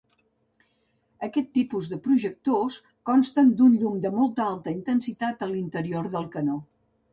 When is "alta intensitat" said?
4.49-5.49